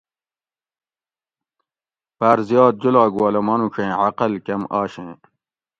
[2.17, 5.11] باۤر زیات جولاگ والہ مانُوڄیں عقل کم آشیں